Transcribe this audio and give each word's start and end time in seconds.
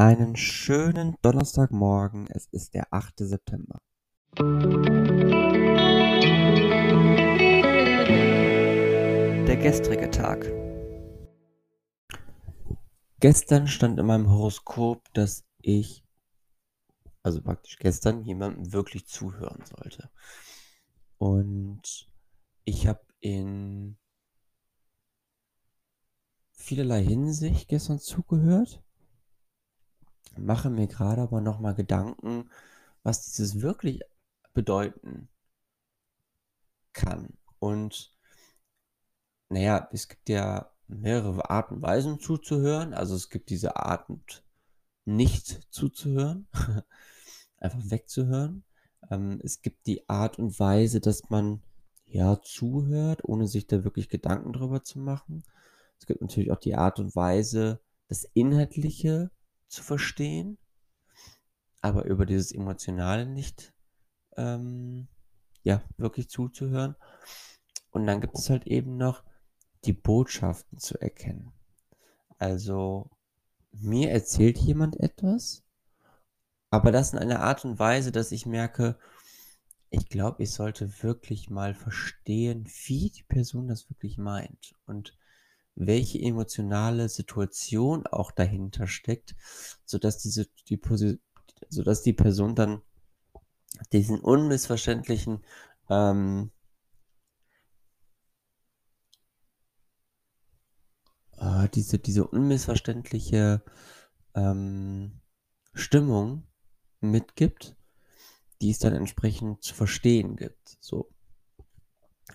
Einen 0.00 0.34
schönen 0.34 1.16
Donnerstagmorgen. 1.20 2.26
Es 2.28 2.46
ist 2.46 2.72
der 2.72 2.90
8. 2.90 3.18
September. 3.18 3.82
Der 9.46 9.56
gestrige 9.58 10.10
Tag. 10.10 10.50
Gestern 13.20 13.68
stand 13.68 13.98
in 13.98 14.06
meinem 14.06 14.30
Horoskop, 14.30 15.04
dass 15.12 15.44
ich, 15.60 16.02
also 17.22 17.42
praktisch 17.42 17.76
gestern, 17.76 18.24
jemandem 18.24 18.72
wirklich 18.72 19.06
zuhören 19.06 19.62
sollte. 19.66 20.08
Und 21.18 22.10
ich 22.64 22.86
habe 22.86 23.02
in 23.20 23.98
vielerlei 26.54 27.04
Hinsicht 27.04 27.68
gestern 27.68 27.98
zugehört 27.98 28.82
mache 30.36 30.70
mir 30.70 30.86
gerade 30.86 31.22
aber 31.22 31.40
noch 31.40 31.60
mal 31.60 31.74
Gedanken, 31.74 32.50
was 33.02 33.24
dieses 33.26 33.60
wirklich 33.60 34.00
bedeuten 34.52 35.28
kann. 36.92 37.36
Und 37.58 38.14
naja, 39.48 39.88
es 39.92 40.08
gibt 40.08 40.28
ja 40.28 40.70
mehrere 40.88 41.50
Arten 41.50 41.76
und 41.76 41.82
Weisen 41.82 42.20
zuzuhören. 42.20 42.94
Also 42.94 43.14
es 43.14 43.30
gibt 43.30 43.50
diese 43.50 43.76
Art, 43.76 44.08
nicht 45.04 45.66
zuzuhören, 45.70 46.46
einfach 47.56 47.80
wegzuhören. 47.84 48.64
Ähm, 49.10 49.40
es 49.42 49.62
gibt 49.62 49.86
die 49.86 50.08
Art 50.08 50.38
und 50.38 50.58
Weise, 50.60 51.00
dass 51.00 51.30
man 51.30 51.62
ja 52.06 52.40
zuhört, 52.42 53.24
ohne 53.24 53.46
sich 53.46 53.66
da 53.66 53.84
wirklich 53.84 54.08
Gedanken 54.08 54.52
drüber 54.52 54.84
zu 54.84 54.98
machen. 54.98 55.44
Es 55.98 56.06
gibt 56.06 56.20
natürlich 56.20 56.50
auch 56.50 56.60
die 56.60 56.74
Art 56.74 56.98
und 56.98 57.14
Weise, 57.14 57.80
das 58.08 58.24
Inhaltliche 58.34 59.30
zu 59.70 59.82
verstehen, 59.82 60.58
aber 61.80 62.04
über 62.04 62.26
dieses 62.26 62.52
Emotionale 62.52 63.26
nicht 63.26 63.72
ähm, 64.36 65.08
ja, 65.62 65.82
wirklich 65.96 66.28
zuzuhören. 66.28 66.96
Und 67.90 68.06
dann 68.06 68.20
gibt 68.20 68.36
es 68.36 68.50
halt 68.50 68.66
eben 68.66 68.96
noch 68.96 69.24
die 69.84 69.92
Botschaften 69.92 70.78
zu 70.78 71.00
erkennen. 71.00 71.52
Also 72.38 73.10
mir 73.72 74.10
erzählt 74.10 74.58
jemand 74.58 74.98
etwas, 74.98 75.62
aber 76.70 76.92
das 76.92 77.12
in 77.12 77.18
einer 77.18 77.40
Art 77.40 77.64
und 77.64 77.78
Weise, 77.78 78.12
dass 78.12 78.32
ich 78.32 78.46
merke, 78.46 78.98
ich 79.90 80.08
glaube, 80.08 80.42
ich 80.42 80.52
sollte 80.52 81.02
wirklich 81.02 81.50
mal 81.50 81.74
verstehen, 81.74 82.68
wie 82.86 83.10
die 83.10 83.24
Person 83.24 83.66
das 83.66 83.90
wirklich 83.90 84.18
meint. 84.18 84.74
Und 84.86 85.16
welche 85.86 86.20
emotionale 86.20 87.08
Situation 87.08 88.06
auch 88.06 88.30
dahinter 88.32 88.86
steckt, 88.86 89.34
sodass 89.84 90.18
diese, 90.18 90.46
die, 90.68 90.80
sodass 91.68 92.02
die 92.02 92.12
Person 92.12 92.54
dann 92.54 92.82
diesen 93.92 94.20
unmissverständlichen 94.20 95.44
ähm, 95.88 96.50
äh, 101.38 101.68
diese, 101.70 101.98
diese 101.98 102.26
unmissverständliche 102.26 103.62
ähm, 104.34 105.20
Stimmung 105.72 106.46
mitgibt, 107.00 107.76
die 108.60 108.70
es 108.70 108.78
dann 108.78 108.94
entsprechend 108.94 109.62
zu 109.62 109.74
verstehen 109.74 110.36
gibt. 110.36 110.76
So. 110.80 111.10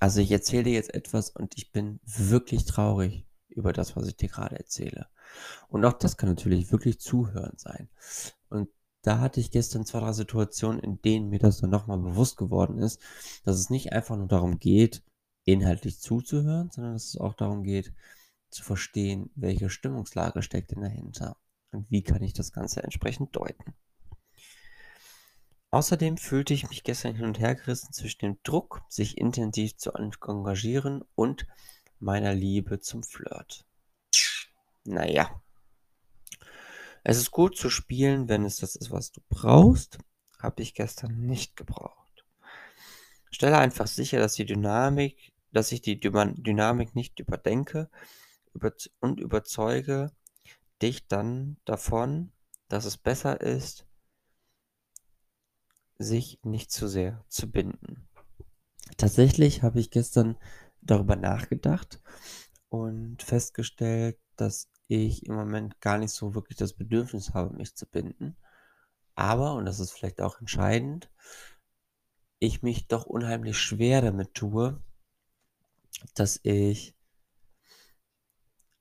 Also 0.00 0.20
ich 0.20 0.32
erzähle 0.32 0.64
dir 0.64 0.72
jetzt 0.72 0.92
etwas 0.92 1.30
und 1.30 1.56
ich 1.56 1.70
bin 1.70 2.00
wirklich 2.04 2.64
traurig 2.64 3.27
über 3.58 3.72
das, 3.72 3.96
was 3.96 4.06
ich 4.06 4.16
dir 4.16 4.28
gerade 4.28 4.56
erzähle. 4.56 5.08
Und 5.68 5.84
auch 5.84 5.92
das 5.92 6.16
kann 6.16 6.28
natürlich 6.28 6.72
wirklich 6.72 7.00
zuhören 7.00 7.54
sein. 7.56 7.88
Und 8.48 8.68
da 9.02 9.20
hatte 9.20 9.40
ich 9.40 9.50
gestern 9.50 9.84
zwei, 9.84 10.00
drei 10.00 10.12
Situationen, 10.12 10.80
in 10.80 11.00
denen 11.02 11.28
mir 11.28 11.38
das 11.38 11.60
dann 11.60 11.70
nochmal 11.70 11.98
bewusst 11.98 12.36
geworden 12.36 12.78
ist, 12.78 13.00
dass 13.44 13.56
es 13.56 13.70
nicht 13.70 13.92
einfach 13.92 14.16
nur 14.16 14.28
darum 14.28 14.58
geht, 14.58 15.02
inhaltlich 15.44 16.00
zuzuhören, 16.00 16.70
sondern 16.70 16.94
dass 16.94 17.06
es 17.06 17.16
auch 17.16 17.34
darum 17.34 17.62
geht, 17.62 17.92
zu 18.50 18.62
verstehen, 18.62 19.30
welche 19.34 19.70
Stimmungslage 19.70 20.42
steckt 20.42 20.70
denn 20.70 20.82
dahinter 20.82 21.36
und 21.70 21.90
wie 21.90 22.02
kann 22.02 22.22
ich 22.22 22.32
das 22.32 22.52
Ganze 22.52 22.82
entsprechend 22.82 23.36
deuten. 23.36 23.74
Außerdem 25.70 26.16
fühlte 26.16 26.54
ich 26.54 26.68
mich 26.68 26.82
gestern 26.82 27.14
hin 27.14 27.26
und 27.26 27.38
her 27.38 27.54
gerissen 27.54 27.92
zwischen 27.92 28.20
dem 28.20 28.38
Druck, 28.42 28.82
sich 28.88 29.18
intensiv 29.18 29.76
zu 29.76 29.92
engagieren 29.92 31.04
und 31.14 31.46
meiner 32.00 32.34
Liebe 32.34 32.80
zum 32.80 33.02
Flirt. 33.02 33.64
Naja. 34.84 35.42
Es 37.04 37.16
ist 37.16 37.30
gut 37.30 37.56
zu 37.56 37.70
spielen, 37.70 38.28
wenn 38.28 38.44
es 38.44 38.56
das 38.56 38.76
ist, 38.76 38.90
was 38.90 39.12
du 39.12 39.20
brauchst. 39.28 39.98
Habe 40.38 40.62
ich 40.62 40.74
gestern 40.74 41.20
nicht 41.20 41.56
gebraucht. 41.56 42.24
Stelle 43.30 43.58
einfach 43.58 43.86
sicher, 43.86 44.18
dass 44.18 44.34
die 44.34 44.46
Dynamik, 44.46 45.32
dass 45.52 45.72
ich 45.72 45.80
die 45.80 45.98
Dynamik 46.00 46.94
nicht 46.94 47.18
überdenke 47.20 47.90
und 49.00 49.20
überzeuge 49.20 50.12
dich 50.82 51.06
dann 51.08 51.56
davon, 51.64 52.32
dass 52.68 52.84
es 52.84 52.96
besser 52.96 53.40
ist, 53.40 53.86
sich 55.98 56.38
nicht 56.42 56.70
zu 56.70 56.88
sehr 56.88 57.24
zu 57.28 57.50
binden. 57.50 58.08
Tatsächlich 58.96 59.62
habe 59.62 59.80
ich 59.80 59.90
gestern 59.90 60.36
darüber 60.80 61.16
nachgedacht 61.16 62.00
und 62.68 63.22
festgestellt, 63.22 64.18
dass 64.36 64.68
ich 64.88 65.26
im 65.26 65.34
Moment 65.34 65.80
gar 65.80 65.98
nicht 65.98 66.12
so 66.12 66.34
wirklich 66.34 66.56
das 66.56 66.72
Bedürfnis 66.72 67.34
habe, 67.34 67.54
mich 67.54 67.74
zu 67.74 67.86
binden. 67.86 68.36
Aber, 69.14 69.54
und 69.54 69.66
das 69.66 69.80
ist 69.80 69.92
vielleicht 69.92 70.20
auch 70.20 70.40
entscheidend, 70.40 71.10
ich 72.38 72.62
mich 72.62 72.86
doch 72.86 73.04
unheimlich 73.04 73.58
schwer 73.58 74.00
damit 74.00 74.34
tue, 74.34 74.80
dass 76.14 76.40
ich 76.44 76.94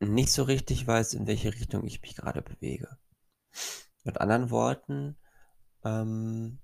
nicht 0.00 0.30
so 0.30 0.44
richtig 0.44 0.86
weiß, 0.86 1.14
in 1.14 1.26
welche 1.26 1.52
Richtung 1.52 1.84
ich 1.84 2.02
mich 2.02 2.14
gerade 2.14 2.42
bewege. 2.42 2.98
Mit 4.04 4.20
anderen 4.20 4.50
Worten, 4.50 5.16
ähm, 5.84 6.60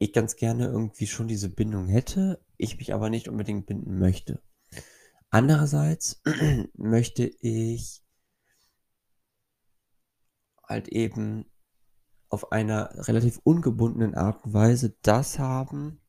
ich 0.00 0.14
ganz 0.14 0.36
gerne 0.36 0.64
irgendwie 0.64 1.06
schon 1.06 1.28
diese 1.28 1.50
Bindung 1.50 1.86
hätte, 1.86 2.42
ich 2.56 2.78
mich 2.78 2.94
aber 2.94 3.10
nicht 3.10 3.28
unbedingt 3.28 3.66
binden 3.66 3.98
möchte. 3.98 4.42
Andererseits 5.28 6.22
möchte 6.74 7.26
ich 7.26 8.02
halt 10.66 10.88
eben 10.88 11.44
auf 12.30 12.50
einer 12.50 13.06
relativ 13.08 13.40
ungebundenen 13.44 14.14
Art 14.14 14.42
und 14.46 14.54
Weise 14.54 14.96
das 15.02 15.38
haben, 15.38 16.00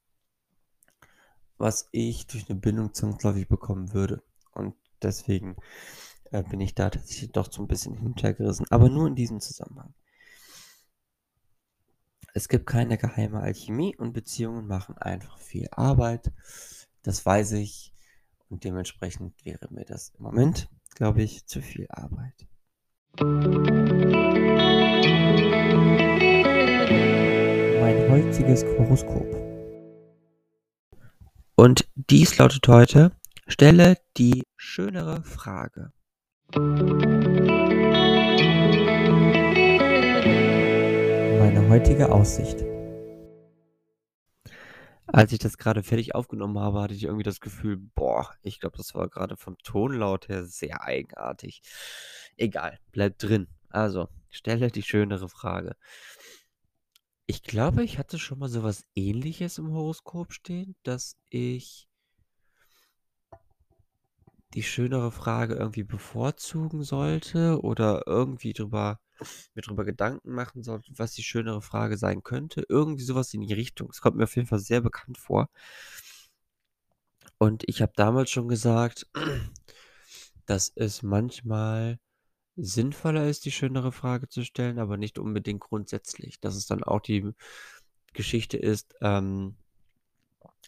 was 1.57 1.89
ich 1.91 2.27
durch 2.27 2.49
eine 2.49 2.59
Bindung 2.59 2.93
zwangsläufig 2.93 3.49
bekommen 3.49 3.93
würde. 3.93 4.23
Und 4.53 4.73
deswegen 5.01 5.57
äh, 6.31 6.43
bin 6.43 6.61
ich 6.61 6.75
da 6.75 6.89
tatsächlich 6.89 7.33
doch 7.33 7.51
so 7.51 7.61
ein 7.61 7.67
bisschen 7.67 7.95
hintergerissen, 7.95 8.67
aber 8.69 8.87
nur 8.87 9.07
in 9.07 9.15
diesem 9.15 9.41
Zusammenhang. 9.41 9.93
Es 12.33 12.47
gibt 12.47 12.65
keine 12.65 12.97
geheime 12.97 13.41
Alchemie 13.41 13.97
und 13.97 14.13
Beziehungen 14.13 14.65
machen 14.65 14.97
einfach 14.97 15.37
viel 15.37 15.67
Arbeit. 15.71 16.31
Das 17.03 17.25
weiß 17.25 17.51
ich 17.53 17.93
und 18.47 18.63
dementsprechend 18.63 19.33
wäre 19.43 19.67
mir 19.69 19.83
das 19.83 20.13
im 20.17 20.23
Moment, 20.23 20.69
glaube 20.95 21.23
ich, 21.23 21.45
zu 21.45 21.61
viel 21.61 21.87
Arbeit. 21.89 22.47
Mein 27.81 28.09
heutiges 28.09 28.63
Horoskop. 28.63 29.27
Und 31.55 31.89
dies 31.95 32.37
lautet 32.37 32.65
heute, 32.69 33.11
stelle 33.47 33.97
die 34.17 34.43
schönere 34.55 35.21
Frage. 35.23 35.91
Heutige 41.71 42.11
Aussicht. 42.11 42.65
Als 45.07 45.31
ich 45.31 45.39
das 45.39 45.57
gerade 45.57 45.83
fertig 45.83 46.13
aufgenommen 46.15 46.59
habe, 46.59 46.81
hatte 46.81 46.93
ich 46.93 47.05
irgendwie 47.05 47.23
das 47.23 47.39
Gefühl, 47.39 47.77
boah, 47.77 48.29
ich 48.41 48.59
glaube, 48.59 48.75
das 48.75 48.93
war 48.93 49.07
gerade 49.07 49.37
vom 49.37 49.57
Tonlaut 49.59 50.27
her 50.27 50.43
sehr 50.43 50.83
eigenartig. 50.83 51.61
Egal, 52.35 52.77
bleibt 52.91 53.23
drin. 53.23 53.47
Also, 53.69 54.09
stelle 54.29 54.69
die 54.69 54.83
schönere 54.83 55.29
Frage. 55.29 55.77
Ich 57.25 57.41
glaube, 57.41 57.85
ich 57.85 57.97
hatte 57.97 58.19
schon 58.19 58.39
mal 58.39 58.49
sowas 58.49 58.85
ähnliches 58.93 59.57
im 59.57 59.71
Horoskop 59.71 60.33
stehen, 60.33 60.75
dass 60.83 61.15
ich 61.29 61.87
die 64.55 64.63
schönere 64.63 65.13
Frage 65.13 65.55
irgendwie 65.55 65.83
bevorzugen 65.83 66.83
sollte 66.83 67.61
oder 67.61 68.03
irgendwie 68.07 68.51
drüber 68.51 68.99
mir 69.53 69.61
drüber 69.61 69.85
Gedanken 69.85 70.33
machen 70.33 70.63
sollte, 70.63 70.91
was 70.97 71.13
die 71.13 71.23
schönere 71.23 71.61
Frage 71.61 71.97
sein 71.97 72.23
könnte. 72.23 72.63
Irgendwie 72.69 73.03
sowas 73.03 73.33
in 73.33 73.41
die 73.41 73.53
Richtung. 73.53 73.89
Es 73.89 74.01
kommt 74.01 74.17
mir 74.17 74.23
auf 74.23 74.35
jeden 74.35 74.47
Fall 74.47 74.59
sehr 74.59 74.81
bekannt 74.81 75.17
vor. 75.17 75.49
Und 77.37 77.63
ich 77.67 77.81
habe 77.81 77.93
damals 77.95 78.29
schon 78.29 78.47
gesagt, 78.47 79.07
dass 80.45 80.71
es 80.75 81.01
manchmal 81.01 81.99
sinnvoller 82.55 83.27
ist, 83.27 83.45
die 83.45 83.51
schönere 83.51 83.91
Frage 83.91 84.27
zu 84.27 84.43
stellen, 84.43 84.79
aber 84.79 84.97
nicht 84.97 85.17
unbedingt 85.17 85.61
grundsätzlich. 85.61 86.39
Dass 86.39 86.55
es 86.55 86.67
dann 86.67 86.83
auch 86.83 86.99
die 86.99 87.31
Geschichte 88.13 88.57
ist, 88.57 88.93
ähm, 89.01 89.55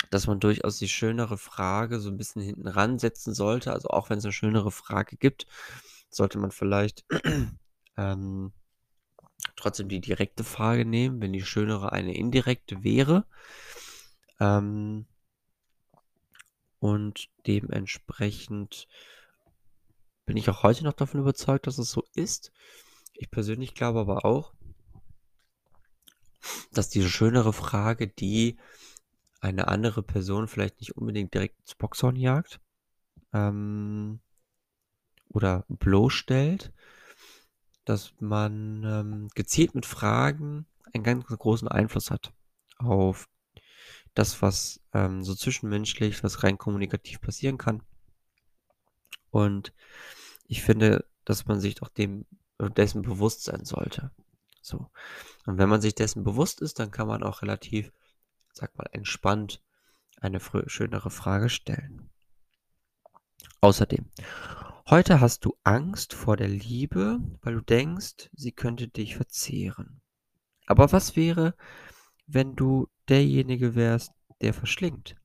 dass 0.09 0.27
man 0.27 0.39
durchaus 0.39 0.77
die 0.77 0.89
schönere 0.89 1.37
Frage 1.37 1.99
so 1.99 2.09
ein 2.09 2.17
bisschen 2.17 2.41
hinten 2.41 2.67
ransetzen 2.67 3.33
sollte. 3.33 3.71
Also 3.73 3.89
auch 3.89 4.09
wenn 4.09 4.17
es 4.17 4.25
eine 4.25 4.33
schönere 4.33 4.71
Frage 4.71 5.17
gibt, 5.17 5.45
sollte 6.09 6.39
man 6.39 6.51
vielleicht 6.51 7.05
ähm, 7.97 8.51
trotzdem 9.55 9.89
die 9.89 10.01
direkte 10.01 10.43
Frage 10.43 10.85
nehmen, 10.85 11.21
wenn 11.21 11.33
die 11.33 11.43
schönere 11.43 11.91
eine 11.91 12.15
indirekte 12.15 12.83
wäre. 12.83 13.25
Ähm, 14.39 15.05
und 16.79 17.29
dementsprechend 17.47 18.87
bin 20.25 20.37
ich 20.37 20.49
auch 20.49 20.63
heute 20.63 20.83
noch 20.83 20.93
davon 20.93 21.21
überzeugt, 21.21 21.67
dass 21.67 21.77
es 21.77 21.91
so 21.91 22.03
ist. 22.15 22.51
Ich 23.13 23.29
persönlich 23.29 23.73
glaube 23.73 23.99
aber 23.99 24.25
auch, 24.25 24.53
dass 26.71 26.89
diese 26.89 27.09
schönere 27.09 27.53
Frage, 27.53 28.07
die 28.07 28.57
eine 29.39 29.67
andere 29.67 30.03
Person 30.03 30.47
vielleicht 30.47 30.79
nicht 30.79 30.97
unbedingt 30.97 31.33
direkt 31.33 31.59
ins 31.59 31.75
Boxhorn 31.75 32.15
jagt 32.15 32.59
ähm, 33.33 34.19
oder 35.29 35.65
bloßstellt, 35.67 36.71
dass 37.85 38.13
man 38.19 38.83
ähm, 38.83 39.27
gezielt 39.35 39.75
mit 39.75 39.85
Fragen 39.85 40.65
einen 40.93 41.03
ganz 41.03 41.25
großen 41.25 41.67
Einfluss 41.67 42.11
hat 42.11 42.33
auf 42.77 43.29
das, 44.13 44.41
was 44.41 44.79
ähm, 44.93 45.23
so 45.23 45.33
zwischenmenschlich, 45.33 46.23
was 46.23 46.43
rein 46.43 46.57
kommunikativ 46.57 47.19
passieren 47.21 47.57
kann. 47.57 47.81
Und 49.31 49.73
ich 50.47 50.61
finde, 50.61 51.05
dass 51.25 51.45
man 51.47 51.59
sich 51.59 51.75
doch 51.75 51.89
dem 51.89 52.25
dessen 52.77 53.01
bewusst 53.01 53.43
sein 53.43 53.65
sollte. 53.65 54.11
So. 54.61 54.89
Und 55.45 55.57
wenn 55.57 55.69
man 55.69 55.81
sich 55.81 55.95
dessen 55.95 56.23
bewusst 56.23 56.61
ist, 56.61 56.79
dann 56.79 56.91
kann 56.91 57.07
man 57.07 57.23
auch 57.23 57.41
relativ, 57.41 57.91
sag 58.53 58.77
mal, 58.77 58.87
entspannt 58.91 59.61
eine 60.21 60.39
schönere 60.67 61.09
Frage 61.09 61.49
stellen. 61.49 62.09
Außerdem, 63.59 64.09
heute 64.89 65.21
hast 65.21 65.45
du 65.45 65.55
Angst 65.63 66.13
vor 66.13 66.37
der 66.37 66.47
Liebe, 66.47 67.19
weil 67.41 67.55
du 67.55 67.61
denkst, 67.61 68.29
sie 68.33 68.51
könnte 68.51 68.87
dich 68.87 69.15
verzehren. 69.15 70.01
Aber 70.65 70.91
was 70.91 71.15
wäre, 71.15 71.55
wenn 72.27 72.55
du 72.55 72.87
derjenige 73.09 73.75
wärst, 73.75 74.11
der 74.41 74.53
verschlingt? 74.53 75.15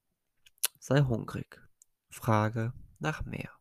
Sei 0.79 1.01
hungrig. 1.01 1.61
Frage 2.11 2.73
nach 2.99 3.25
mehr. 3.25 3.58